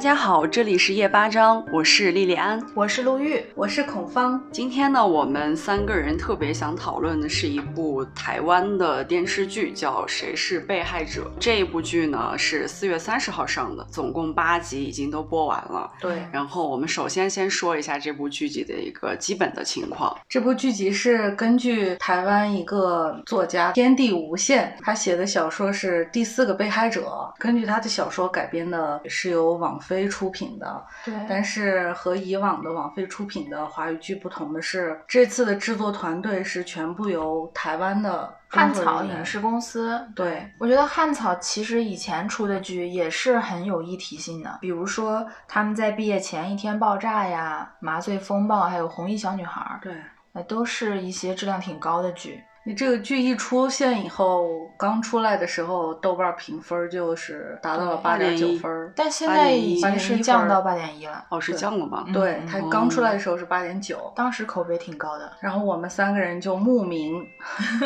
[0.00, 4.42] 家好，这里是夜八章，我是莉莉安，我是陆玉，我是孔芳。
[4.50, 11.30] 今天呢，我们三个人特别想讨论的是一部台湾的电视剧，叫《谁是被害者》。
[11.38, 15.92] 这一部剧呢是四月三十号上的，总共八集，已经都播完了。
[16.00, 20.16] 对，然后我们首先先说一下这部剧集的一个基本的情况。
[20.26, 27.02] 这部剧集是根据台湾一个作家天地无限他写的小说是《第四个被害者》，
[27.38, 30.86] 根据他的小说改编的，是由网飞出品的。
[31.04, 40.00] 对，但是和以往的网飞出品的华语剧不同的是，这次的制作团队是全部由台湾的汉草影视公司。
[40.14, 49.92] 对，我觉得汉草其实以前出的剧也是很有议题性的，比如说他们在毕业前一天爆炸呀、麻醉风暴，还有红衣小女孩，对，
[50.32, 52.40] 那都是一些质量挺高的剧。
[52.64, 61.24] 你这个剧一出现以后，刚出来的时候，豆瓣评分就是达到了八点九分，但现在已经是降到八点一了。
[61.30, 62.04] 哦，是降了吗？
[62.12, 65.32] 对，它刚出来的时候是八点九，当时口碑挺高的。
[65.40, 67.26] 然后我们三个人就慕名，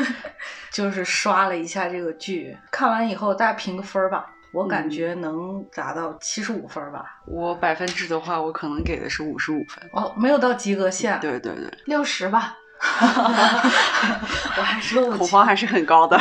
[0.72, 4.26] 就是刷了一下这个剧，看完以后大家评个分吧。
[4.52, 7.20] 我感觉能达到七十五分吧。
[7.26, 9.90] 我百分制的话，我可能给的是五十五分。
[9.92, 11.18] 哦，没有到及格线。
[11.20, 12.56] 对对对，六十吧。
[14.56, 16.20] 我还是恐慌还是很高的，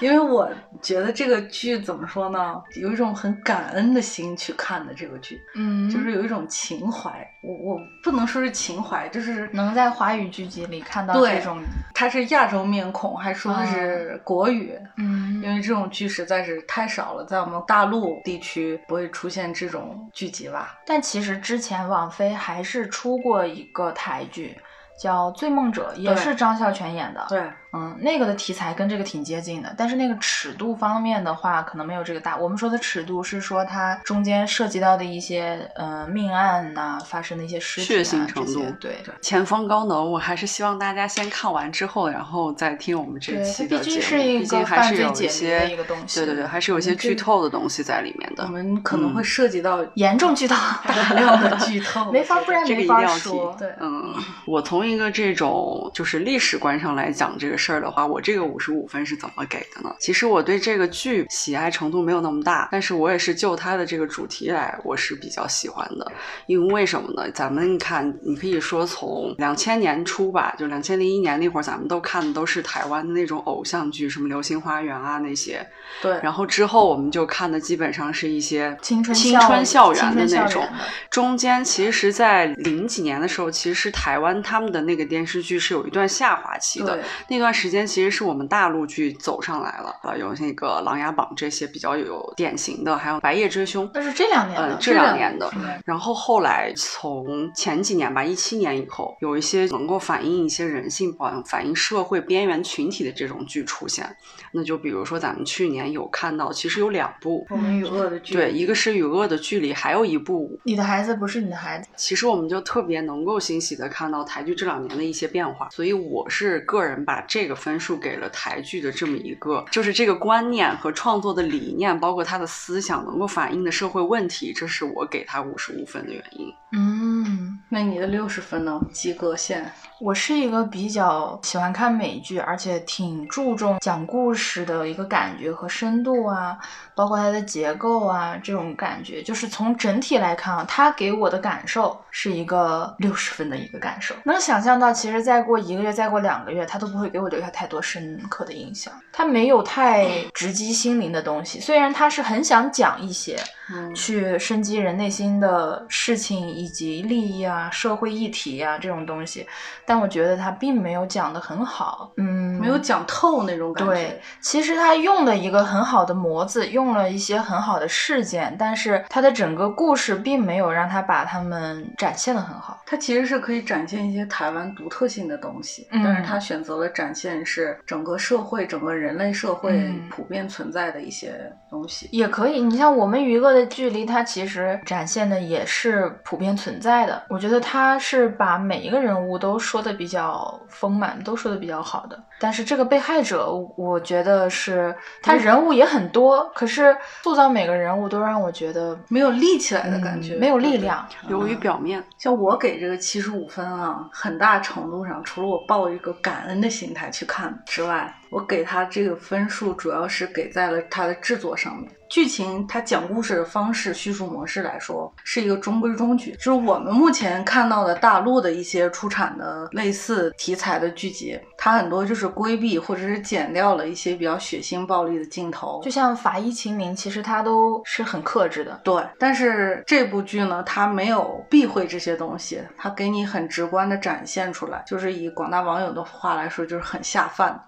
[0.00, 0.50] 因为我
[0.82, 7.10] 觉得这个剧怎么说呢，有一种很感恩的心去看的这个剧，嗯，就是有一种情怀。
[7.42, 11.62] 我我不能说是情怀，就是能在华语剧集里看到这种，
[11.94, 20.78] 它是亚洲面孔，还说的是国语，嗯，因为这种剧实在是太少了，在我们大陆地区不会出现这种剧集吧。
[20.84, 24.58] 但其实之前网飞还是出过一个台剧。
[24.98, 27.24] 叫《醉梦者》，也是张孝全演的。
[27.28, 27.50] 对。
[27.72, 32.36] 嗯，那个的题材跟这个挺接近的，但是那个尺度方面的话，可能没有这个大。
[32.36, 38.64] 我们说的尺度是说它中间涉及到的一些呃命案呐，发生的一些尸血腥程度。
[38.80, 43.84] 对对，前方高能，我还是希望大家先看完之后，然后再听我们这期的节目。
[43.84, 46.20] 毕竟是一个犯罪解谜一个东西。
[46.20, 48.44] 对对对，还是有一些剧透的东西在里面的。
[48.44, 50.54] 我们可能会涉及到 严重剧透，
[50.86, 53.54] 大量的剧透， 没法不然没法说。
[53.58, 54.14] 对，嗯，
[54.46, 58.38] 我从一个这种就是历史观上来讲这个事儿的话，我这个。
[58.48, 59.94] 五十五分是怎么给的呢？
[60.00, 66.10] 其实我对这个剧喜爱程度没有那么大，但是我也是就它的这个主题来，我是比较喜欢的。
[66.46, 67.30] 因为为什么呢？
[67.32, 75.66] 咱们看，你可以说从两千年初吧，就两千零一年那会儿，咱们都看的都是台湾的那种偶像剧，什么《流星花园》啊那些。
[76.00, 76.18] 对。
[76.22, 80.66] 然后之后我们就看的基本上是一些青春青春校园的那种。
[81.10, 86.98] 中间其实，在零几年的时候，其实台湾他们的那个电视剧是有一段下滑期的。
[87.28, 95.50] 那段时间其实是我们大陆剧走上来了，呃，有那个《琅琊榜》这些比较有典型的，还有《白夜追凶》，那是这两年的，这两年的。
[95.84, 104.16] 然后后来从前几年吧，一七年以后，有一些能够反映一些人性、反反映社会边缘群体的这种剧出现。
[104.52, 111.86] 那就比如说咱们去年有看到，其实有两部《我们与恶的距离》，对，一个是《与恶的距离》，还有一部《你的孩子不是你的孩子》。
[111.96, 126.52] 其实我们就特别能够欣喜的看到台剧这两年的一些变化，所以我是个人把这个分数给了台剧的这么一个，就是这个观念和创作的理念，包括他的思想能够反映的社会问题，这是我给他五十五分的原因。
[126.72, 128.80] 嗯，那你的六十分呢？
[128.92, 129.72] 及格线？
[130.00, 136.58] 我是一个比较喜欢看美剧，而且挺注重讲故事的一个感觉和深度啊，
[136.94, 144.14] 包括它的结构啊，这种感觉，就是从整体来看啊，它给我的感受是一个六十分的一个感受。
[144.24, 148.92] 能想象到，其实再过一个月，再过两个月，它都不会给我留下太多深刻的印象。
[149.12, 153.38] 他没有太直击心灵的东西，虽然他是很想讲一些，
[153.72, 159.46] 嗯，去深击人内心的事情以及利益啊、社会议题啊这种东西。
[159.84, 163.94] 但我觉得他并没有讲得很好，嗯，没有讲透那种感觉。
[163.94, 172.82] 对，其实他用了一个很好的模子，用了一些很好的事件，但是他的整个故事并没有让他把他们展现的很好。
[172.86, 182.08] 他其实是可以展现一些台湾独特性的东西，但是他选择了展现是整个社会、整个人类社会普遍存在的一些东西。
[182.12, 187.20] 也可以，你像我们娱乐的距离，它其实展现的也是普遍存在的。
[187.28, 189.82] 我觉得他是把每一个人物都说。
[189.82, 192.22] 的比较丰满，都说的比较好的。
[192.40, 202.04] 但是这个被害者，我觉得是他人物也很多，可是塑造每个人物都让我觉得没有立起来的感觉，没有力量，流于表面。
[202.18, 208.12] 像我给这个七十五分啊，很大程度上，除了我抱一个感恩的心态去看之外。
[208.30, 211.90] 我给他这个分数主要是给在了他的制作上面。
[212.08, 216.32] 剧情它讲故事的方式、叙述模式来说，是一个中规中矩。
[216.32, 228.80] 就是我们目前看到的大陆的一些出产的类似题材的剧集，它很多就是规避或者是剪掉了一些比较血腥暴力的镜头，就像《法医秦明》，其实它都是很克制的。
[228.82, 229.02] 对。
[229.18, 237.62] 但是这部剧呢，它没有避讳这些东西，它给你很直观的展现出来，就是以广大网友的话来说，就是很下饭。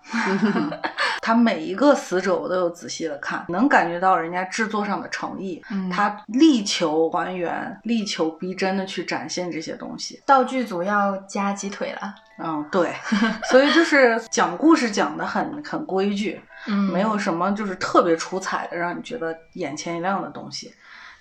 [1.22, 10.22] 他每一个死者我都有仔细的看，能感觉到人家制作上的诚意，嗯他力求还原，力求逼真的去展现这些东西。
[10.26, 12.14] 道具组要加鸡腿了。
[12.42, 12.94] 嗯，对，
[13.50, 20.72] 所以就是讲故事讲的很很规矩，嗯没有什么就是特别出彩的，让你觉得眼前一亮的东西。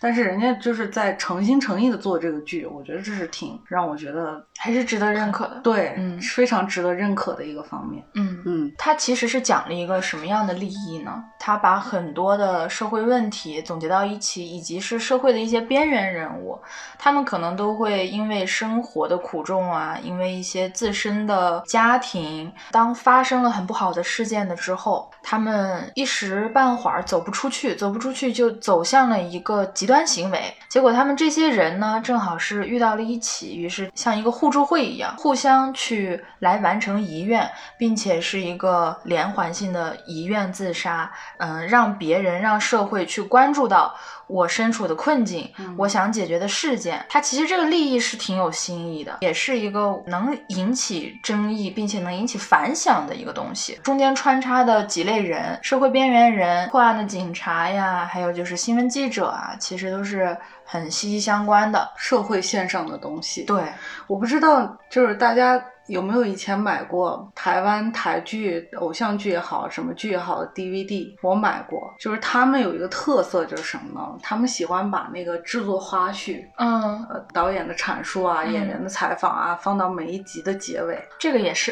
[0.02, 5.60] 但是人家就是在诚心诚意的做这个剧，我觉得这是挺让我觉得还是值得认可的。
[5.64, 8.04] 对，嗯非常值得认可的一个方面。
[8.16, 11.24] 嗯嗯它其实是讲了一个什么样的利益呢？
[11.40, 16.60] 它把很多的社会问题总结到一起，以及是社会的一些边缘人物，
[16.98, 30.40] 他们可能都会因为生活的苦衷啊，因为一些自身的家庭，当发生了很不好的事件的之后，他们一时半会儿走不出去，走不出去就走向了一个极端行为。
[30.70, 41.12] 结果他们这些人呢，正好是遇到了一起，于是像一个互助会一样，互相去来完成遗愿，并且是一个连环性的遗愿自杀。
[41.40, 43.96] 嗯，让别人、让社会去关注到
[44.28, 47.04] 我身处的困境，嗯我想解决的事件。
[47.10, 53.80] 它其实这个利益是挺有新意的，也是一个能引起争议并且能引起反响的一个东西。
[53.84, 60.36] 中间穿插的几类人，社会边缘人、破案的警察呀，还有就是新闻记者啊，其实都是
[60.66, 61.88] 很息息相关的。
[61.96, 63.64] 社会线上的东西，对，
[64.08, 71.16] 我不知道，就是大家有没有以前买过台湾台剧、偶像剧也好，什么剧也好的 DVD？
[71.22, 74.18] 我买过，就是他们有一个特色就是什么呢？
[74.24, 80.98] 他们喜欢把那个制作花絮、嗯，呃导演的阐述啊、嗯演员的采访啊，放到每一集的结尾。
[81.20, 81.72] 这个也是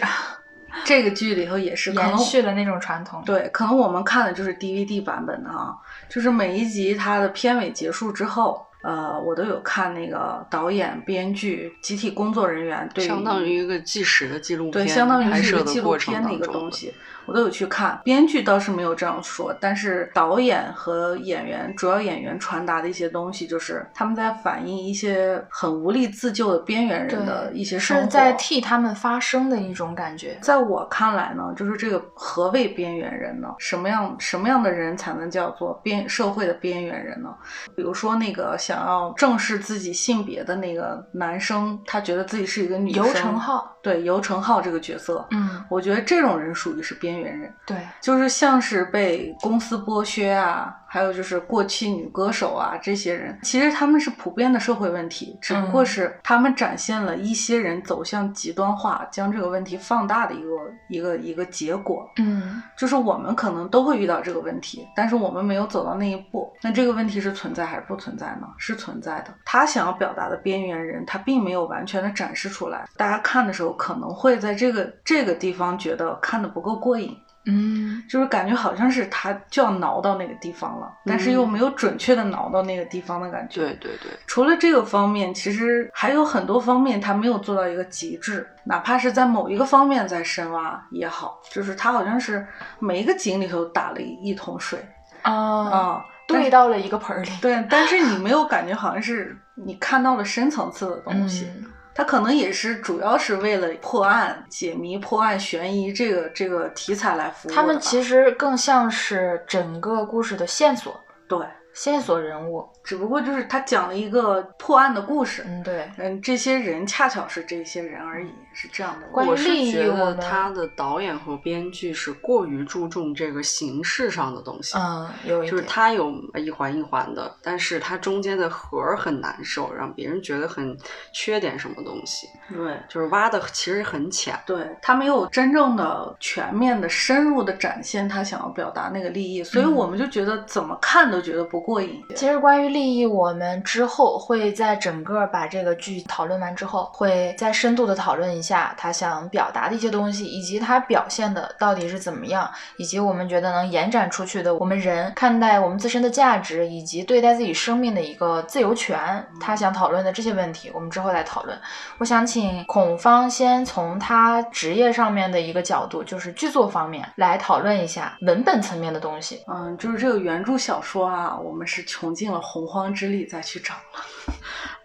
[0.85, 3.21] 这个剧里头也是可延能续了那种传统。
[3.25, 5.75] 对，可能我们看的就是 DVD 版本的啊，
[6.09, 16.93] 就是每一集它的片尾结束之后，呃，我都有看那个导演、编剧、集体工作人员对相当于一个纪实的纪录片，对，相当于拍是一个纪录片的一个东西，
[17.27, 17.99] 我都有去看。
[18.03, 28.03] 编剧倒是没有这样说，但是导演和演员，主要演员传达的一些东西，就是他们在反映一些很无力自救的边缘人的一些生活。
[28.03, 30.37] 是在替他们发声的一种感觉。
[30.41, 33.53] 在我看来呢，就是这个何谓边缘人呢？
[33.59, 37.29] 什么样什么样的人才能叫做边社会的边缘人呢？
[37.75, 43.07] 比如说那个想要正视自己性别的那个男生，他觉得自己是一个女生。
[43.07, 60.49] 游成浩，对游承浩这个角色，嗯，我觉得这种人属于是边缘人，对，就是像是被公司剥削啊，还有就是过气女歌手啊这些人，其实他们是普遍的社会问题，只不过嗯是他们展现了一些人走向极端化，将这个问题放大的一个
[60.89, 62.09] 一个一个结果。
[62.17, 66.51] 嗯，就是我们可能都会遇到这个问题，但是我们没有走到那一步。
[66.61, 68.47] 那这个问题是存在还是不存在呢？
[68.57, 69.33] 是存在的。
[69.45, 72.87] 他想要表达的边缘人，他并没有完全的展示出来。
[72.95, 77.15] 大家看的时候可能会在这个这个地方觉得看的不够过瘾，
[77.47, 83.61] 嗯，就是感觉好像是他就要挠到那个地方了，但是又没有准确的挠到那个地方的感觉。
[83.61, 92.45] 对对对，除了这个方面，其实还有很多方面他没有做到一个极致，哪怕是在某一个方面在深挖也好，就是他好像是
[92.79, 94.79] 每一个井里头打了一一桶水
[95.21, 97.29] 啊，啊、兑到了一个盆儿里。
[97.41, 101.47] 对，但是你 没有感觉好像是你看到了深层次的东西。
[101.55, 101.65] 嗯
[101.97, 107.51] 它可能也是主要是为了破案、解谜、破案、悬疑这个这个题材来服务。
[107.51, 111.39] 他们其实更像是整个故事的线索，对，
[111.77, 112.67] 线索人物。
[112.83, 115.43] 只不过就是他讲了一个破案的故事。
[115.45, 119.05] 嗯，对，嗯，这些人恰巧是这些人而已，是这样的。
[119.07, 124.75] 关于我是觉得他的导演和编剧是过于注重这个形式上的东西。
[124.77, 130.75] 嗯，有一就是他有一环一环的，但是他中间的核儿很难受，让别人觉得很
[131.13, 134.39] 缺点什么东西，对就是挖的其实很浅。
[134.45, 142.01] 对，他没有真正的、全面的、深入的展现他想要表达那个利益，所以嗯我们就觉得怎么看都觉得不过瘾。
[142.15, 158.97] 其实关于利益，我们之后会在整个把这个剧讨论完之后，会再深度的讨论一下他想表达的一些东西，以及他表现的到底是怎么样，以及我们觉得能延展出去的，我们人看待我们自身的价值，以及对待自己生命的一个自由权，
[159.41, 161.59] 他想讨论的这些问题，我们之后来讨论。
[161.97, 169.43] 我想请孔方先从他职业上面的一个角度，就是剧作方面来讨论一下文本层面的东西。
[169.51, 174.35] 嗯，就是这个原著小说啊，我们是穷尽了洪荒之力再去找了。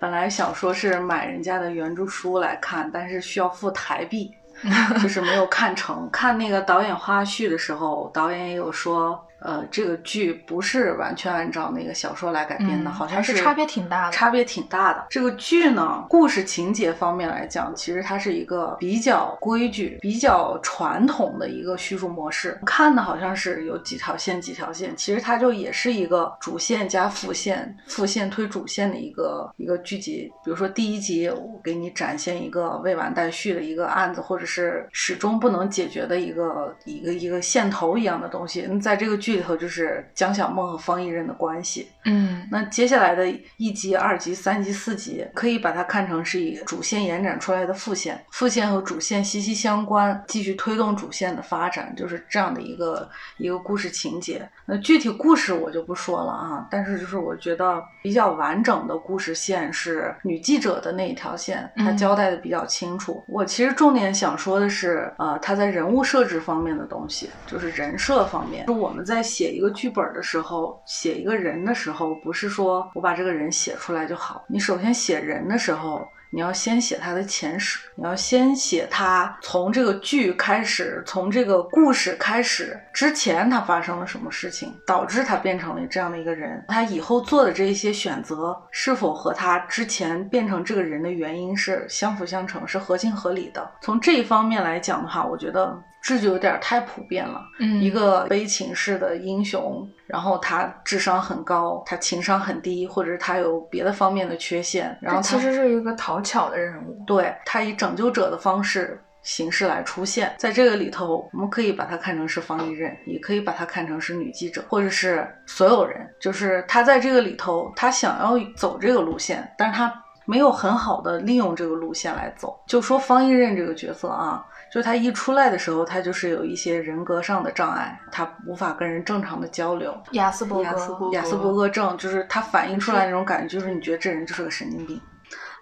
[0.00, 4.32] 本来想说是买人家的原著书来看，但是需要付台币，
[5.02, 6.08] 就是没有看成。
[6.10, 9.24] 看那个导演花絮的时候，导演也有说。
[9.44, 14.12] 呃，这个剧不是完全按照那个小说来改编的，好像是差别挺大的。
[14.12, 15.06] 差别挺大的。
[15.10, 22.56] 这个剧呢，故事情节方面来讲，其实它是一个比较规矩、比较传统的一个叙述模式。
[22.64, 30.30] 看的好像是有几条线、几条线，其实它就也是一个主线加副线、副线推主线的一个一个剧集。
[30.44, 38.68] 比如说第一集，我给你展现一个未完待续的一个案子，或者是始终不能解决的一个一个一个线头一样的东西。
[38.70, 39.31] 那在这个剧。
[39.36, 53.08] 里头就是江小梦和方一任的关系，嗯，那接下来的一集、二集、三集、四集，可以把它看成是以主线延展出来的副线，副线和主线息息相关，继续推动主线的发展，就是这样的一个
[53.38, 54.46] 一个故事情节。
[54.66, 63.24] 那具体故事我就不说了啊，但是就是我觉得比较完整的故事线是女记者的那一条线，它交代的比较清楚。
[63.26, 69.21] 我其实重点想说的是，呃，她在人物设置方面的东西，就是人设方面，就我们在。
[69.22, 74.44] 写一个剧本的时候，写一个人的时候，不是说我把这个人写出来就好。
[74.48, 86.64] 你首先写人的时候，你要先写他的前史，你要先写他从这个剧开始，从这个故事开始之前他发生了什么事情，导致他变成了这样的一个人。
[86.68, 93.70] 他以后做的这一些选择，是否和他之前变成这个人的原因是相辅相成，是合情合理的？
[93.82, 95.78] 从这一方面来讲的话，我觉得。
[96.02, 97.40] 这就有点太普遍了。
[97.60, 107.04] 嗯，一个悲情式的英雄，然后他智商很高，他情商很低，或者是他有别的方面的缺陷，然后其实是一个讨巧的人物。
[107.06, 116.04] 对他以拯救者的方式形式来出现在这个里头，我们可以把他看成是方一任，也可以把他看成是女记者，或者是所有人。
[116.20, 119.92] 就是他在这个里头，他想要走这个路线，但是他
[120.24, 122.60] 没有很好的利用这个路线来走。
[122.66, 124.44] 就说方一任这个角色啊。
[124.72, 129.94] 就他一出来的时候，他就是有一些人格上的障碍，他无法跟人正常的交流。
[130.12, 134.98] 雅斯伯格，雅斯伯格症就是他反映出来那种感觉，就是你觉得这人就是个神经病。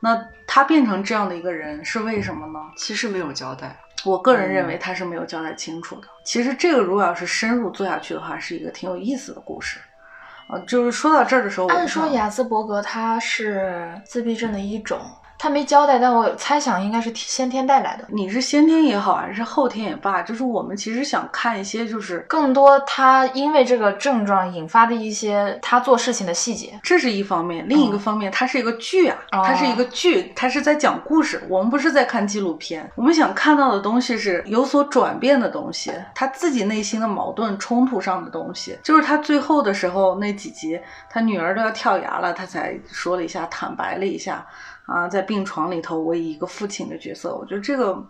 [0.01, 2.61] 那他变成这样的一个人是为什么呢？
[2.77, 3.77] 其实没有交代。
[4.05, 6.07] 我个人认为他是没有交代清楚的。
[6.25, 9.81] 其实这个如果要是深入做下去的话，是一个挺有意思的故事。
[10.49, 15.01] 啊，就是说到这儿的时候，按说雅斯伯格他是自闭症的一种。
[15.43, 18.05] 他没交代，但我猜想应该是先天带来的。
[18.09, 26.79] 你是先天也好，还是后天也罢，就是我们其实想看一些，就是更多他因为这个症状引发的一些他做事情的细节。
[26.83, 31.43] 这是一方面，另一个方面，它是一个剧啊，它是一个剧，它是在讲故事。
[31.49, 38.79] 我们不是在看纪录片，我们想看到的东西是有所转变的东西，他自己内心的矛盾冲突上的东西。
[38.83, 40.79] 就是他最后的时候那几集，
[41.09, 44.47] 他女儿都要跳崖了，他才说了一下，坦白了一下。
[44.91, 48.05] 啊，在病床里头，我以一个父亲的角色，我觉得这个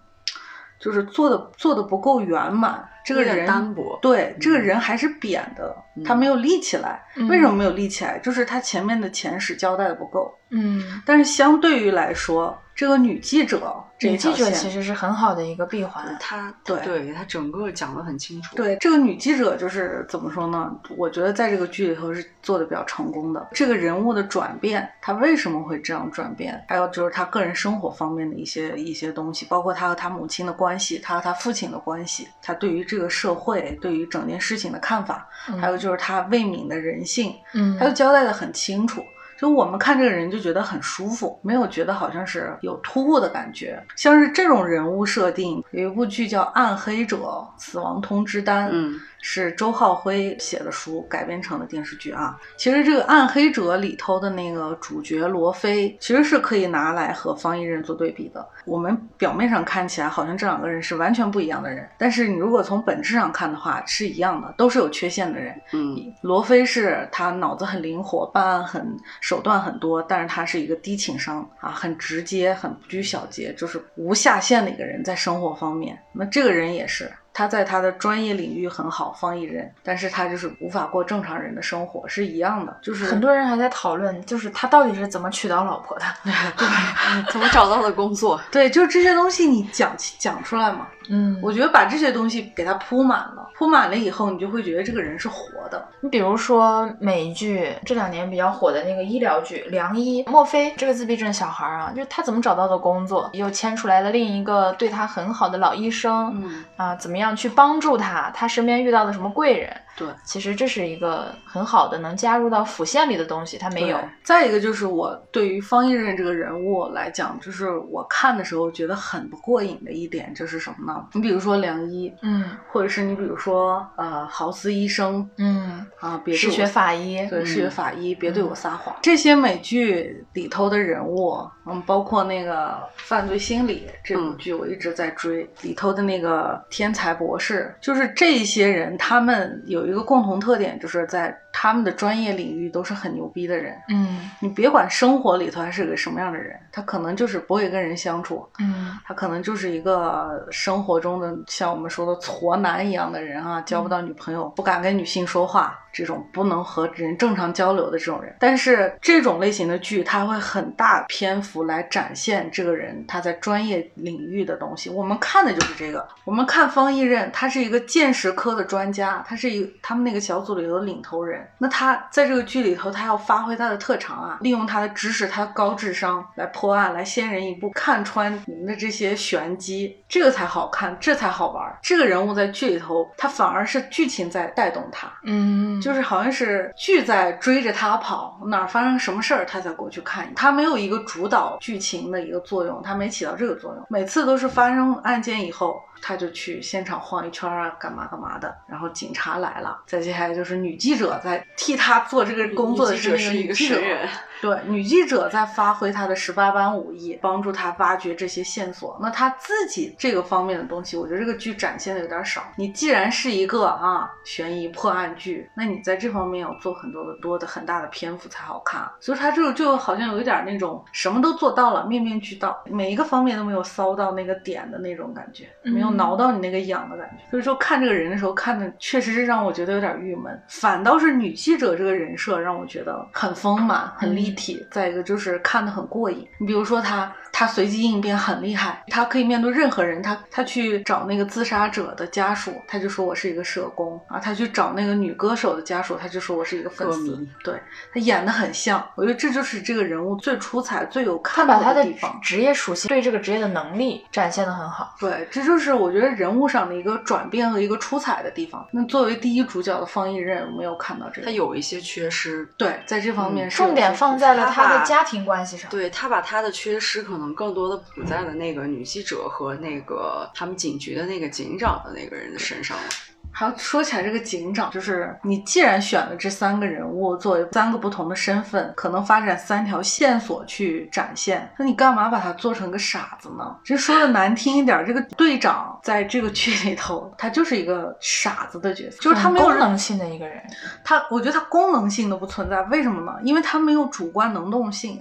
[0.78, 2.88] 就是做的做的不够圆满。
[3.02, 7.02] 这个人单薄，对，这个人还是扁的，他没有立起来。
[7.28, 8.18] 为什么没有立起来？
[8.18, 10.32] 就是他前面的前史交代的不够。
[10.50, 12.56] 嗯，但是相对于来说。
[12.80, 16.16] 这个女记者，女记者其实是很好的一个闭环。
[16.18, 18.56] 她对，对她整个讲的很清楚。
[18.56, 20.74] 对，这个女记者就是怎么说呢？
[20.96, 23.48] 我觉得在这个剧里头是做的比较成功的。
[23.52, 26.64] 这个人物的转变，她为什么会这样转变？
[26.68, 35.28] 还有就是她个人生活方面的一些一些东西，包括她和她母亲的关系，她和她父亲的关系，她对于这个社会、对于整件事情的看法，
[35.60, 39.04] 还有就是她未泯的人性，嗯，她都交代的很清楚。
[39.40, 43.82] 就我们看这个人就觉得很舒服，没有觉得好像是有突兀的感觉。
[43.96, 48.66] 像是这种人物设定，有一部剧叫《暗黑者：死亡通知单》。
[48.70, 49.00] 嗯。
[49.20, 52.38] 是周浩辉写的书改编成的电视剧啊。
[52.56, 58.46] 其实这个《暗黑者》里头的那个主角罗非，其实是可以拿来和方一任做对比的。
[58.64, 65.54] 我们表面上看起来好像这两个人是完全不一样的人，但是你如果从本质上看的话，是一样的，都是有缺陷的人。
[65.72, 75.98] 嗯，罗非是他脑子很灵活，办案很手段很多，但是他是一个低情商啊，很直接，很不拘小节，就是无下限的一个人，在生活方面。
[76.12, 77.10] 那这个人也是。
[77.32, 82.76] 他在他的专业领域很好，方艺人，但是他就是无法过正常人的生活，是一样的。
[82.82, 86.04] 就是很多人还在讨论，就是他到底是怎么娶到老婆的？
[86.56, 88.40] 对怎么找到的工作？
[88.50, 90.86] 对，就是这些东西你讲讲出来嘛。
[91.12, 95.84] 嗯，我觉得把这些东西给它铺满了，铺满了以后，你就会觉得这个人是活的。
[96.00, 108.30] 你比如说美剧这两年比较火的那个医疗剧《良医》，莫非这个自闭症小孩啊，就是他怎么找到的工作，又牵出来了另一个对他很好的老医生，嗯，啊，怎么样去帮助他？
[108.34, 109.74] 他身边遇到的什么贵人？
[109.96, 114.00] 对，其实这是一个很好的能加入到辅线里的东西，他没有。
[114.22, 121.04] 再一个就是我对于方一任这个人物来讲，就是我看的时候觉得很不过瘾的一点就是什么呢？
[121.12, 128.96] 你比如说良医，嗯或者是你比如说呃豪斯医生嗯，啊，别是学法医，对，嗯是学法医，别对我撒谎。
[129.02, 143.76] 这些美剧里头的人物，嗯，包括那个《犯罪心理》这部嗯剧，我一直在追，里头的那个天才博士，就是这些人，他们有一个共同特点，就是在他们的专业领域都是很牛逼的人。
[143.88, 158.34] 嗯你别管生活里头他是个什么样的人，他可能就是不会跟人相处，嗯他可能就是一个生活中的像我们说的挫男一样的人啊，交不到女朋友，不敢跟女性说话，这种不能和人正常交流的这种人。
[158.38, 164.88] 但是这种类型的剧，它会很大篇幅来展现这个人他在专业领域的东西。
[164.88, 166.06] 我们看的就是这个。
[166.24, 171.39] 我们看方一任，他是一个见识科的专家，他是一个他们那个小组里头的领头人。
[171.58, 181.78] 那他在这个剧里头，他要发挥他的特长啊，利用他的知识，他的高智商来破案，来先人一步看穿你们的这些玄机，这个才好看，这才好玩。
[181.82, 185.10] 这个人物在剧里头，他反而是剧情在带动他。
[185.24, 190.32] 嗯，就是好像是剧在追着他跑，哪儿发生什么事儿他才过去看。
[190.34, 193.86] 他没有一个主导剧情的一个作用，他没起到这个作用。
[193.88, 198.54] 每次都是发生案件以后，他就去现场晃一圈啊，干嘛干嘛的。
[198.66, 204.08] 然后警察来了，再接下来就是女记者在替他做这个工作的女记者是一个女记者神人，
[204.40, 208.98] 对，女记者在发挥她的十八般武艺，帮助她挖掘这些线索。
[209.02, 212.42] 那她自己这个方面的东西，我觉得这个剧展现的有点少。
[212.56, 218.90] 你既然是一个啊悬疑破案剧，那你在这方面要做很多的多的很大的篇幅才好看。
[218.98, 227.30] 所以她这个就好像有一点那种什么都做到了，面面俱到，每一个方面都没有骚到那个点的那种感觉，没有嗯挠到你那个痒的感觉。
[227.30, 230.42] 所以说看这个人的时候，看的确实是让我觉得有点郁闷。
[230.48, 234.66] 反倒是女记者这个人设让我觉得很丰满、很立体。
[234.70, 236.26] 再一个就是看得很过瘾。
[236.38, 240.02] 你比如说他，她随机应变很厉害，他可以面对任何人。
[240.02, 247.26] 他他去找那个自杀者的家属，他就说我是一个社工啊；他去找那个女歌手的家属，他就说我是一个粉丝。
[247.42, 247.54] 对
[247.94, 252.14] 他演的很像，我觉得这就是这个人物最出彩、最有看头他把他的地方。
[252.20, 254.94] 职业属性对这个职业的能力展现的很好。
[255.00, 258.68] 对，这就是我觉得人物上的一个转变和一个出彩的地方。
[258.70, 261.24] 那作为第一主角的方逸任，我没有看到这个。
[261.24, 265.70] 他有一些缺失，对，在这方面重点放在了他的家庭关系上。
[265.70, 273.09] 对他把他的缺失可能更多的补在了那个女记者和那个他们警局的那个警长的那个人的身上了。
[273.32, 283.56] 还有说起来，这个警长就是你既然选了这三个人物作为三个不同的身份，可能发展三条线索去展现，那你干嘛把他做成个傻子呢？
[283.64, 290.42] 这说的难听一点，这个队长在这个剧里头，他就是一个傻子的角色，就是他没有功能性的一个人。
[290.84, 293.18] 他，我觉得他功能性都不存在，为什么呢？
[293.22, 295.00] 因为他没有主观能动性，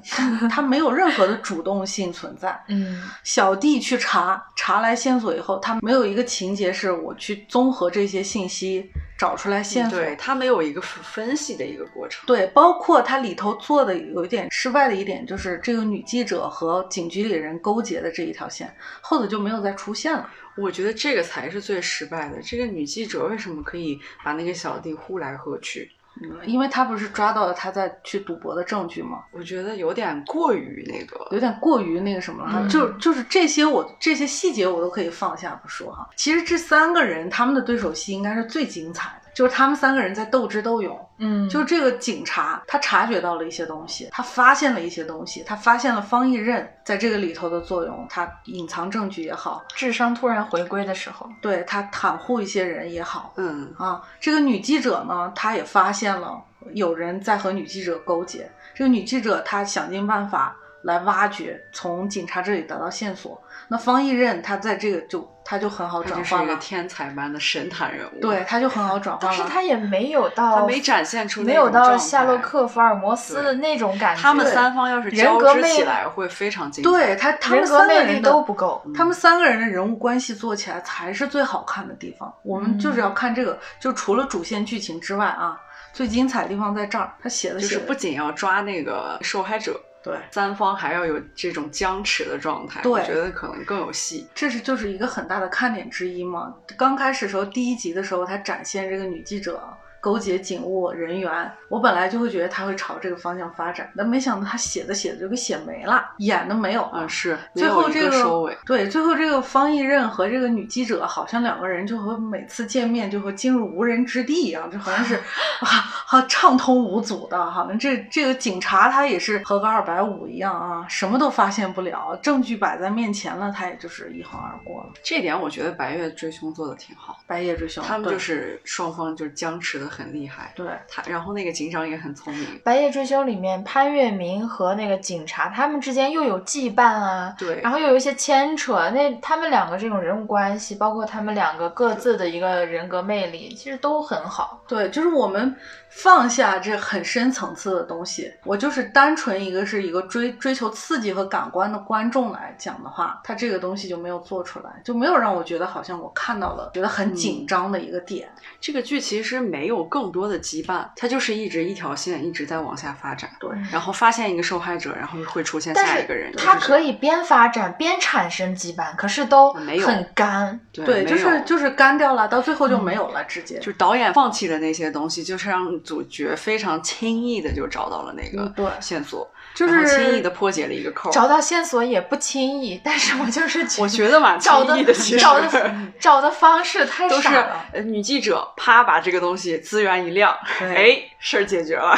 [0.49, 2.57] 他没有任何的主动性存在。
[2.69, 9.99] 嗯小弟去查查来线索以后，他没有一个情节是我去综合这些信息找出来线索。
[9.99, 12.25] 对他没有一个分析的一个过程。
[12.25, 20.29] 对，包括他里头做的有一点失败的一点，就是这个女记者和警局里人勾结的这一条线，后头就没有再出现了。
[20.57, 22.41] 我觉得这个才是最失败的。
[22.41, 25.89] 这个女记者为什么可以把那个小弟呼来喝去？
[26.21, 29.23] 嗯，因为他不是抓到了他在去赌博的证据吗？
[29.31, 31.27] 我觉得有点过于那个。
[31.31, 36.09] 有点过于那个什么了就就是这些我这些细节我都可以放下不说哈。
[36.15, 40.99] 其实这三个人他们的对手戏应该是最精彩的，就是他们三个人在斗智斗勇。
[41.17, 54.01] 嗯，就是这个警察，他察觉到了一些东西，他发现了一些东西，他发现了方一任在这个里头的作用，他隐藏证据也好，智商突然回归的时候，对他袒护一些人也好嗯，啊。
[54.19, 56.37] 这个女记者呢，她也发现了
[56.73, 63.41] 有人在和女记者勾结，这个女记者她想尽办法来挖掘，从警察这里得到线索。
[63.67, 68.19] 那方毅任他在这个就他就很好他就是一个转换了，天才般的神坛人物。
[68.19, 69.37] 对，，他就很好转换了。
[69.37, 72.39] 但是他也没有到他没展现出没有到夏洛。
[72.39, 74.21] 克、福尔摩斯的那种感觉。
[74.21, 76.89] 他们三方要是交织人格魅力起来，会非常精彩。
[76.89, 78.81] 对他他们三个人的都不够。
[78.95, 82.33] 他们三个人的人物关系做起来才是最好看的地方。
[82.41, 85.59] 我们就是要看这个，就除了主线剧情之外啊，
[85.93, 87.13] 最精彩的地方在这儿。
[87.21, 94.27] 他写的就是不仅要抓那个受害者，对，三方还要有这种僵持的状态，对我觉得可能更有戏。
[94.33, 96.55] 这是就是一个很大的看点之一嘛。
[96.75, 99.61] 刚开始时候，第一集的时候，他展现这个女记者
[100.01, 106.91] 勾结警务人员，我本来就会觉得他会朝这个方向发展，但没想到他写着写着就给写没了，演的没有了。
[106.95, 108.57] 嗯，是最后这个个收尾。
[108.65, 115.15] 对，最后这个方毅任和这个女记者好像两个人就和每次见面就和进入无人之地一样，就好像是
[115.61, 124.89] 啊，好畅通无阻的，好像这这个警察他也是和个二百五一样啊，什么都发现不了，证据摆在面前了，他也就是一横而过了。
[125.03, 130.53] 这点我觉得《白夜追凶》做的挺好，白夜追凶，他们就是双方就是僵持的很厉害。
[130.55, 138.89] 对他，然后那个警长也很聪明，《白夜追凶》里面，潘粤明和那个警察他们之间又有羁绊啊，对，然后又有一些牵扯。
[138.91, 144.61] 那他们两个这种人物关系，包括他们两个各自的一个人格魅力，其实都很好。
[144.67, 145.55] 对，就是我们
[145.89, 158.29] 放下这很深层次的东西，我就是单纯一个是一个追追求刺激和感官的观众来讲的话，他这个东西就没有做出来，就没有让我觉得好像我看到了觉得很紧张的一个点。
[158.61, 170.59] 这个剧其实没有更多的羁绊，它就是一直一条线一直在往下发展，对，然后发现一个受害者，然后会出现下一个人，它可以边发展边产生羁绊，可是都没有很干。
[170.71, 179.29] 对，对，就是就是干掉了，到最后就没有了，直接就是导演放弃的那些东西，就是让主角非常轻易的就找到了那个嗯对线索，
[179.67, 181.11] 就然后轻易的破解了一个扣。
[181.11, 187.65] 找到线索也不轻易，但是我就是我觉得蛮轻找的易的，其实找的 找的方式太傻了。
[187.73, 191.95] 呃女记者啪把这个东西资源一亮，对哎，事儿解决了。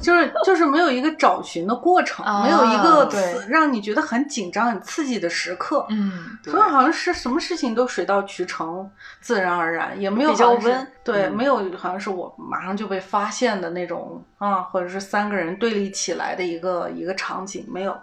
[0.00, 3.08] 就是就是没有一个找寻的过程，啊没有一个
[3.48, 5.86] 让你觉得很紧张、很刺激的时刻。
[5.90, 17.96] 嗯，所以好像是什么事情都水到渠成，自然而然，也没有比较温对，嗯没有好像是我马上就被发现的那种啊，或者是三个人对立起来的一个一个场景，没有。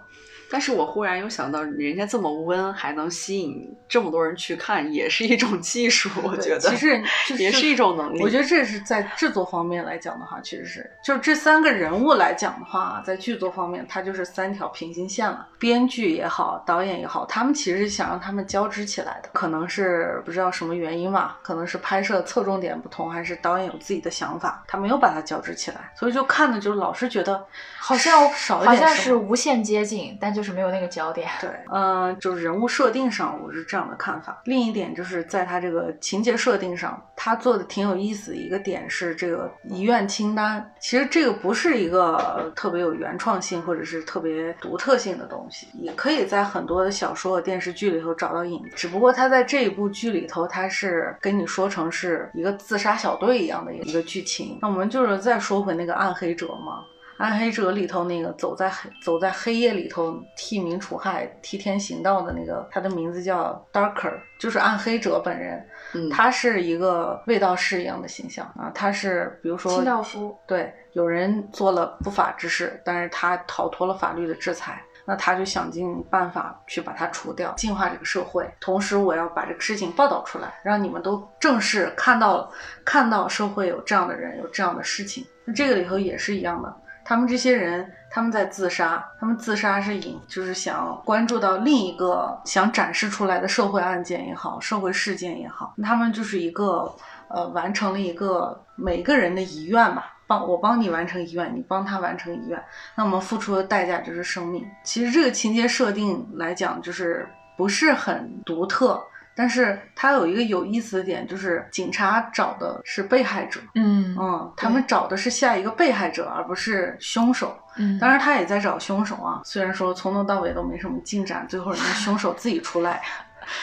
[0.52, 8.20] 但是我忽然又想到，人家这么温，还能吸引这么多人去看，也是一种技术，我觉得其实 就是也是一种能力。
[8.20, 15.48] 我觉得这是在制作方面来讲的话，确实是，就是这三个人物来讲的话，在剧作方面，它就是三条平行线了。
[15.58, 27.42] 编剧也好，导演也好，他们其实是想让他们交织起来的，可能是不知道什么原因吧，可能是拍摄侧重点不同，还是导演有自己的想法，他没有把它交织起来，所以就看的就老是觉得
[27.78, 31.28] 好像少一好像是无限接近，但就就是没有那个焦点。
[31.40, 34.42] 对，嗯、就是人物设定上，我是这样的看法。
[34.46, 40.68] 另一点就是在他这个情节设定上，他做的挺有意思的一个点是这个遗愿清单。
[40.80, 48.60] 其实这个不是一个特别有原创性或者是特别独特性的东西，也可以在很多的小说和电视剧里头找到影。
[48.74, 54.58] 只不过他在这一部剧里头，他是跟你说成是一个自杀小队一样的一个剧情。
[54.60, 56.82] 那我们就是再说回那个暗黑者嘛。
[57.22, 65.64] 暗黑者里头那个走在黑走在黑夜里头替民除害、替天行道的那个，他的名字叫 Darker，就是暗黑者本人。
[65.94, 78.50] 嗯，他是一个卫道士一样的形象啊，他是比如说清道夫，对，有人做了不法之事，但是他逃脱了法律的制裁，那他就想尽办法去把它除掉，净化这个社会。
[78.58, 82.50] 同时，我要把这个事情报道出来，让你们都正式看到
[82.84, 85.24] 看到社会有这样的人，有这样的事情。
[85.44, 96.94] 那这个里头也是一样的，他们这些人他们在自杀，他们自杀是引就是想关注到另一个想展示出来的社会案件也好，社会事件也好，他们就是一个
[97.28, 100.08] 呃完成了一个每个人的遗愿吧。
[100.24, 102.62] 帮我帮你完成遗愿，你帮他完成遗愿，
[102.94, 104.64] 那我们付出的代价就是生命。
[104.82, 109.02] 其实这个情节设定来讲，就是不是很独特，
[109.34, 117.56] 但是他有一个有意思的点，就是警察找的是被害者，嗯嗯，他们找的是下一个被害者，而不是凶手。
[117.76, 119.40] 嗯，当然，他也在找凶手啊。
[119.44, 123.00] 虽然说从头到尾都没什么进展，最后人家凶手自己出来，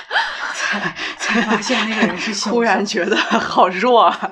[0.55, 0.79] 才
[1.17, 2.55] 才发现那个人是凶手。
[2.57, 4.31] 忽然觉得好弱啊。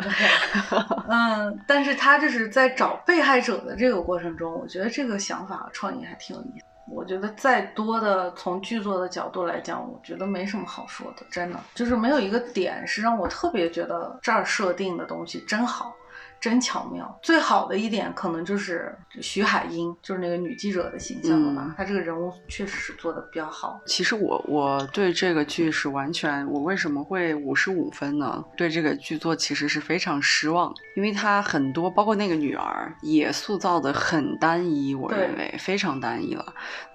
[1.08, 6.66] 嗯，但是他就是在找被害者的这个过程中，我觉得这个想法创意还挺有意思。
[6.90, 11.60] 我觉得再多的从剧作的角度来讲，我觉得没什么好说的，真的。
[11.76, 15.96] 就是没有一个点是让我特别觉得这儿设定的东西真好，
[16.40, 17.20] 真巧妙。
[17.22, 21.64] 最好的一点可能就是徐海英，就是那个女记者的形象了吧？
[21.68, 23.80] 嗯她这个人物确实是做的比较好。
[23.86, 28.44] 其实我我对这个剧是完全，我为什么会五十五分呢？
[28.56, 36.54] 对这个剧作其实是非常失望，因为它很多，包括那个女儿也塑造的很单一，我认为非常单一了。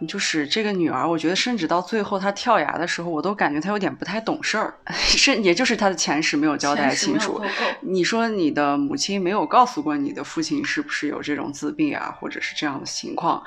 [0.08, 7.40] 就是这个女儿，我觉得甚至到最后她跳崖的时候，我都感觉她有点不太懂事儿， 是也就是她的前世没有交代清楚。
[7.80, 13.42] 你说你的母亲没没有告诉过你的父亲是不是有这种自闭啊，或者是这样的情况？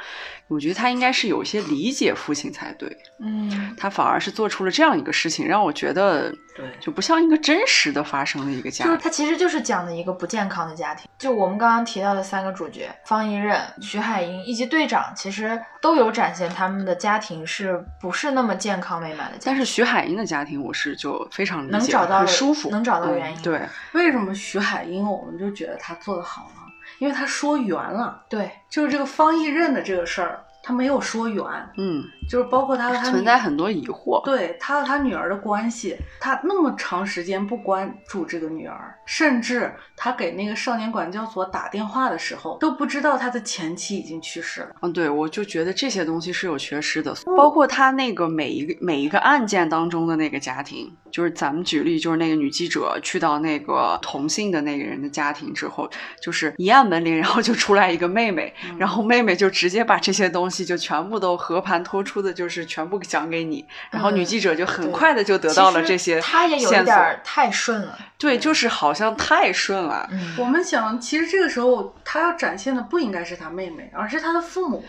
[0.47, 2.95] 我觉得他应该是有一些理解父亲才对。
[3.19, 8.93] 嗯，他反而是做出了这样一个事情，让我觉得对，就不像一个真实的发生的一个家庭。
[8.93, 11.09] 就是他其实就是讲的一个不健康的家庭。
[11.17, 19.43] 就我们刚刚提到的三个主角方一任、徐海英以及队长，其实都有展现他们的家庭是不是那么健康美满的家庭。
[19.45, 23.61] 但是徐海英的家庭，我是就非常理解，能找到很舒服，能找到嗯原因对，
[23.93, 26.61] 为什么徐海英我们就觉得他做的好呢？
[26.99, 31.45] 因为他说圆了，对，就是这个方义任的这个事儿，她没有说圆，
[31.77, 34.25] 嗯，就是包括他和她女存在很多疑惑。
[34.25, 44.69] 对他和他女儿的关系，他那么长时间不关注这个女儿，甚至他给那个少年管教所打电话的时候，都不知道他的前妻已经去世了。
[44.81, 55.87] 嗯，对，我就觉得这些东西是有缺失的，包括他那个每一个每一个案件当中的那个家庭，就是咱们举例，就是那个女记者去到那个同性的那个人的家庭之后，
[56.19, 67.97] 就是一按门铃，然后就出来一个妹妹，嗯然后妹妹就直接把这些东西就全部都和盘托出的，就是全部讲给你，然后女嗯记者就很快的就得到了这些他也有一线索点儿太顺了。
[68.17, 70.07] 对，就是好像太顺了。
[70.11, 74.85] 嗯，我们想，其实这个时候他要展现的不应该是他妹妹，而是他的父母。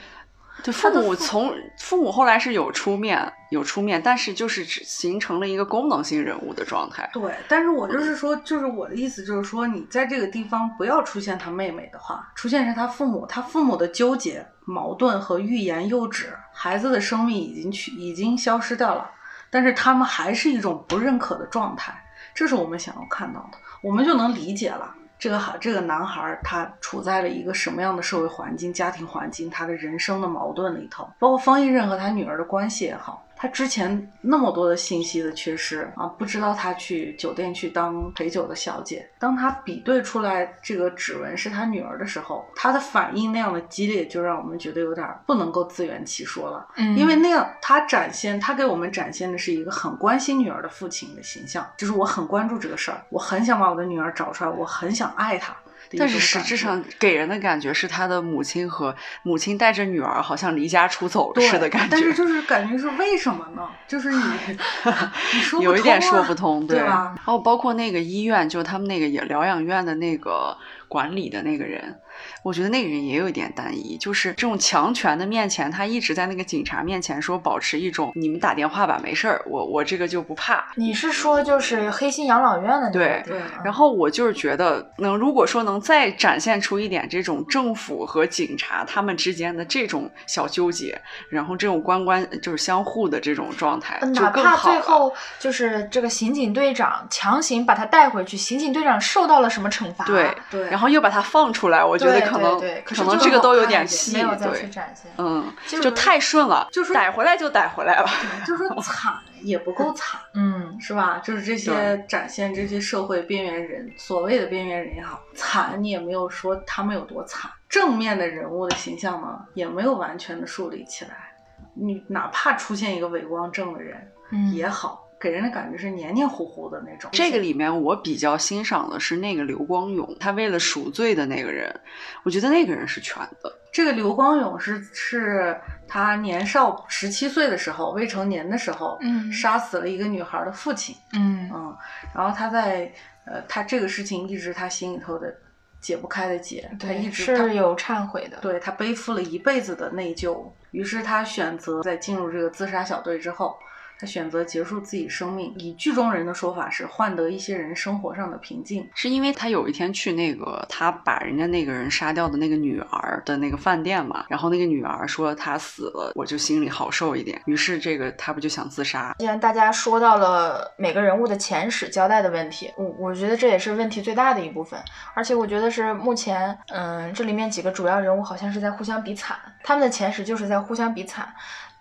[0.62, 7.08] 对，父母从父母后来是有出面，有出面，但是就是只形成了一个功能性人物的状态。
[7.12, 19.08] 对，但是我就是说，就是我的意思就是说，你在这个地方不要出现他妹妹的话，出现是他父母，他父母的纠结、矛盾和欲言又止，孩子的生命已经去已经消失掉了，
[19.48, 21.94] 但是他们还是一种不认可的状态，
[22.34, 24.92] 这是我们想要看到的，我们就能理解了。
[25.18, 39.08] 这个孩，这个男孩，他处在了一个什么样的社会环境、家庭环境，他的人生的矛盾里头，包括方一任和他女儿的关系也好，他之前那么多的信息的缺失啊，不知道他去酒店去当陪酒的小姐。
[39.20, 46.66] 当他比对出来这个指纹是他女儿的时候，他的反应那样的激烈，就让我们觉得有点不能够自圆其说了。
[46.76, 55.56] 嗯因为那样，他展现，他给我们展现的是一个很关心女儿的父亲的形象，就是我很关注这个事儿，我很想把我的女儿找出来，我很想爱她。
[55.98, 63.68] 但是实质上给人的感觉是他的母亲和母亲带着女儿好像离家出走对似的感觉，但是就是感觉是为什么呢？
[63.86, 64.18] 就是你
[65.34, 67.14] 你说不有一点说不通，对吧？
[67.16, 70.56] 然后包括那个医院，就他们那个也疗养院的那个
[70.88, 72.00] 管理的那个人，
[72.42, 80.66] 我觉得那个人也有一点单一，就是这种强权的面前，他一直在那个警察面前说保持一种你们打电话吧，没事儿，我我这个就不怕。
[80.76, 94.56] 你是说就是黑心养老院的那个对地方然后我就是觉得，能如果说能再展现出一点这种政府和警察他们之间的这种小纠结，然后这种官官就是相互的这种状态，哪怕。
[94.56, 100.04] 最后就是这个刑警队长强行把他带回去，刑警队长受到了什么惩罚？
[100.04, 105.10] 对，对，然后又把他放出来，我觉得对可能对对可能这个都有点点细，没有再去对，展现。
[105.18, 108.08] 嗯，就就太顺了，就说逮回来就逮回来了。
[108.46, 111.20] 就说 惨也不够惨，嗯，是吧？
[111.22, 121.32] 就是这些展现这些社会边缘人，所谓的边缘人也好，惨你也没有说他们有多惨，正面的人物的形象呢，也没有完全的树立起来。
[121.74, 123.96] 你哪怕出现一个伪光正的人
[124.32, 127.10] 嗯也好，给人的感觉是黏黏糊糊的那种。
[127.12, 131.74] 这个里面我比较欣赏的是那个刘光勇，他为了赎罪的那个人，
[132.22, 133.52] 我觉得那个人是全的。
[133.72, 135.54] 这个刘光勇是是
[135.86, 140.96] 他年少十七岁的时候，未成年的时候，嗯杀死了一个女孩的父亲。
[141.12, 141.76] 嗯嗯，
[142.14, 142.90] 然后他在
[143.26, 145.34] 呃，他这个事情一直他心里头的
[145.80, 148.38] 解不开的结，他，一直是有忏悔的。
[148.40, 153.54] 对他背负了一辈子的内疚，于是他选择在进入这个自杀小队之后，
[153.98, 155.54] 他选择结束自己生命。
[155.56, 158.88] 以剧中人的说法是换得一些人生活上的平静。
[158.94, 169.14] 是因为他有一天去那个他把人家那个人杀掉的那个女儿的那个饭店嘛，然后那个女儿说她死了，我就心里好受一点，于是这个他不就想自杀？
[169.18, 174.78] 既然大家说到了每个人物的前史交代的问题，我我觉得这也是问题最大的一部分。
[175.14, 181.32] 而且我觉得是目前，嗯，这里面几个主要人物好像是在互相比惨，他们的前史就是在互相比惨。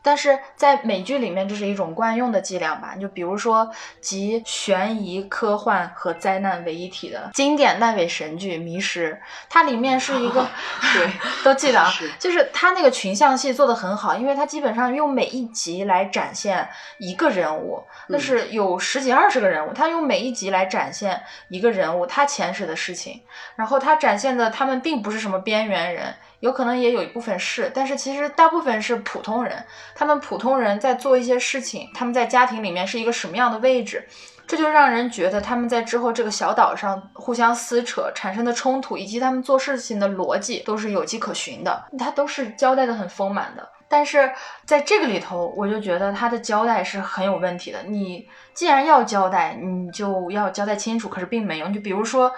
[0.05, 2.95] 但是在美剧里面，这是一种惯用的伎俩吧？
[3.01, 3.67] 就比如说
[3.99, 9.13] 集悬疑、科幻和灾难为一体的经典烂尾神剧《迷失》，
[9.49, 10.47] 它里面是一个
[10.93, 11.09] 对，
[11.43, 23.23] 都记得啊是，就是它那个群像戏做得很好，因为它基本上用每一集来展现一个人物，那嗯是有十几二十个人物，它用每一集来展现一个人物他前世的事情，
[23.55, 26.13] 然后它展现的他们并不是什么边缘人。
[26.39, 29.63] 有可能也有一部分是，但是其实大部分是普通人。
[29.95, 34.08] 他们普通人在做一些事情，他们在家庭里面是一个什么样的位置，
[34.45, 43.67] 这就让人觉得他们在之后这个小岛上互相撕扯产生的冲突，以及他们做事情的逻辑都是有迹可循的，他都是交代的很丰满的。
[43.88, 44.32] 但是
[44.65, 47.84] 在这个里头，我就觉得他的交代是很有问题的。
[47.84, 51.67] 你既然要交代，你就要交代清楚，可是并没有。
[51.67, 52.32] 你就比如说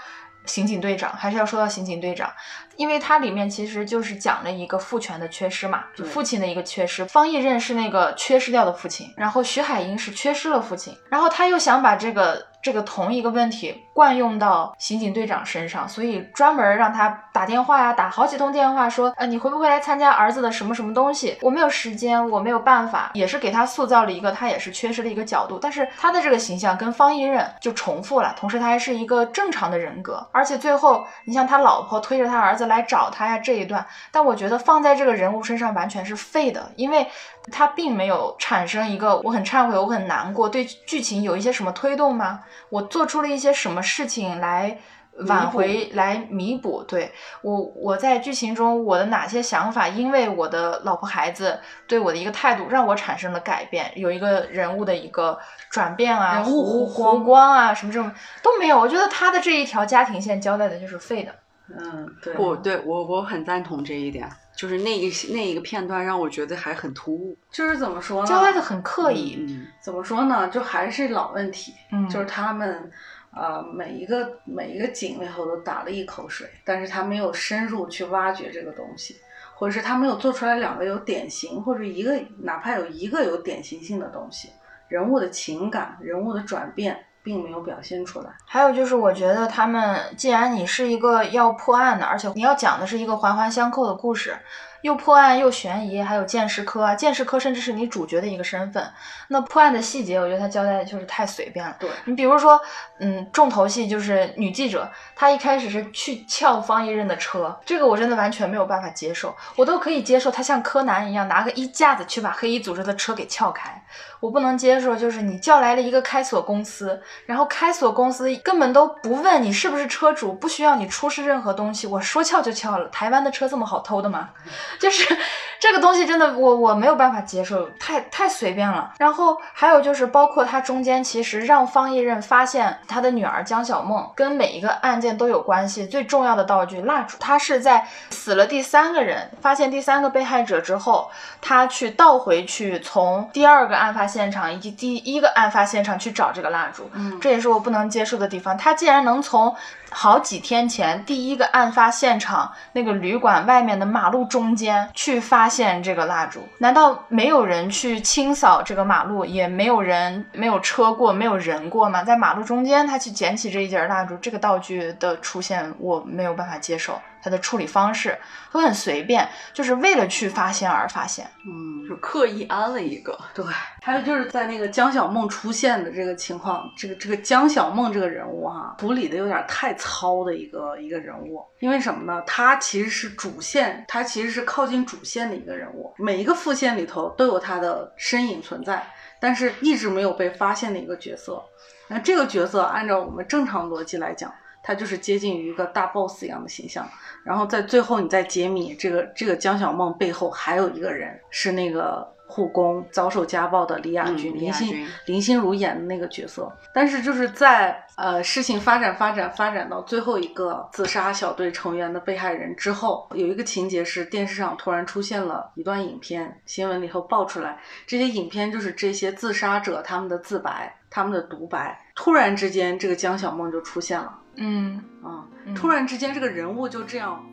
[0.48, 2.32] 刑警队长，还是要说到刑警队长，
[2.76, 7.06] 因为它里面其实就是讲了一个父权的缺失嘛，就父亲的一个缺失。
[7.06, 21.38] 方毅任是那个缺失掉的父亲，然后徐海英是缺失了父亲，然后他又想把这个这个同一个问题惯用到刑警队长身上，所以专门让他打电话呀、打好几通电话说，呃，你回不回来参加儿子的什么什么东西？
[21.42, 37.08] 我没有时间，我没有办法，也是给他塑造了一个他也是缺失的一个角度，但是他的这个形象跟方一任就重复了，同时他还是一个正常的人格，而且最后你像他老婆推着他儿子来找他呀这一段，但我觉得放在这个人物身上完全是废的，因为
[37.50, 42.42] 他并没有产生一个我很忏悔，我很难过，对剧情有一些什么推动吗？
[42.70, 44.80] 我做出了一些什么事情来
[45.28, 46.84] 挽回、来弥补？
[46.84, 55.40] 对我，我在剧情中我的哪些想法，因为我的老婆孩子对我的一个态度，让我产生了改变，有一个人物的一个
[55.72, 58.12] 转变啊，人物弧弧光弧光啊，什么这种
[58.44, 58.80] 都没有。
[58.80, 61.34] 我觉得他的这一条家庭线交代的就是废的。
[61.70, 68.28] 嗯，对，不对我我很赞同这一点，就是那一那一个片段让我觉得还很突兀，就是怎么说呢？
[68.28, 70.50] 交代的很刻意，嗯，怎么说呢？
[70.50, 72.92] 就还是老问题，嗯，就是他们
[73.36, 79.18] 呃每一个每一个井里头都打了一口水，但是他没有深入去挖掘这个东西，
[79.54, 84.50] 或者是他没有做出来两个有典型，或者一个哪怕有一个有典型性的东西，
[84.88, 88.30] 人物的情感、人物的转变，并没有表现出来。
[88.46, 94.38] 还有就是，我觉得他们既然你是一个要破案的，而且你要讲的是一个环环相扣的故事，
[94.82, 98.90] 又破案又悬疑，还有鉴识科啊，鉴识科甚至是你主角的一个身份。
[99.28, 101.76] 那破案的细节，我觉得他交代的就是太随便了。
[101.78, 102.58] 对，你比如说，
[103.00, 109.36] 嗯，重头戏就是女记者，她一开始是去撬方一任的车，这个我真的完全没有办法接受。
[109.58, 113.84] 我都可以接受她像柯南一样拿个衣架子去把黑衣组织的车给撬开，
[114.20, 122.88] 我不能接受就是你叫来了一个开锁公司，然后开锁公司根本都不问你是不是车主，不需要你出示任何东西，我说撬就撬了。
[122.90, 124.30] 台湾的车这么好偷的吗？
[124.80, 125.16] 就是
[125.60, 128.94] 这个东西真的我我没有办法接受，太太随便了。
[128.98, 148.58] 然后还有就是包括他中间其实让方一任发现他的女儿江小梦跟每一个案件都有关系，最重要的道具蜡烛，他是在死了第三个人，发现第三个被害者之后，他去倒回去从第二个案发现场以及第一个案发现场去找这个蜡烛，嗯这也是我不能接受的地方。
[148.58, 149.54] 他竟然能从
[149.90, 162.04] 好几天前第一个案发现场那个旅馆外面的马路中间去发现这个蜡烛，难道没有人去清扫这个马路，也没有人没有车过，没有人过吗？
[162.04, 168.18] 在马路中间，他去捡起这一截蜡烛，这个道具的出现我没有办法接受，他的处理方式
[168.54, 171.30] 都很随便，就是为了去发现而发现。
[171.46, 173.44] 嗯，就刻意安了一个，对，
[173.82, 181.44] 还有就是在那个江小梦出现的这个情况，这个这个江小梦这个人物哈、处理的有点太糙的一个一个人物。
[181.60, 182.24] 因为什么呢？
[182.26, 188.88] 他其实是主线，他其实是靠近主线的一个人物，每一个副线里头都有他的身影存在，
[189.20, 191.44] 但是一直没有被发现的一个角色。
[191.90, 194.32] 那这个角色按照我们正常逻辑来讲，
[194.68, 196.86] 他就是接近于一个大 boss 一样的形象。
[197.24, 206.52] 然后在最后你再揭秘这个这个江小梦背后还有一个人是那个护工遭受家暴的李亚军，嗯林心林心如演的那个角色。
[206.74, 221.78] 但是就是在呃事情发展发展发展到最后一个自杀小队成员的被害人之后，有一个情节是电视上突然出现了一段影片，新闻里头爆出来，这些影片就是这些自杀者他们的自白，他们的独白。
[221.96, 224.14] 突然之间，这个江小梦就出现了。
[224.38, 227.24] 嗯，啊、嗯突然之间这个人物就这样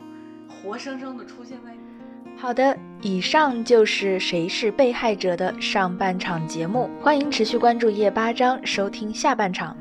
[0.47, 1.71] 活生生的出现在。
[2.37, 9.77] 好的，以上就是《谁是被害者》的上半场节目，欢迎持续关注夜八章，收听下半场。